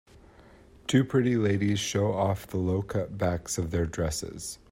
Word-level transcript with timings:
Two 0.87 1.03
pretty 1.05 1.37
ladies 1.37 1.77
show 1.79 2.11
off 2.11 2.47
the 2.47 2.57
low 2.57 2.81
cut 2.81 3.19
backs 3.19 3.59
of 3.59 3.69
their 3.69 3.85
dresses 3.85 4.57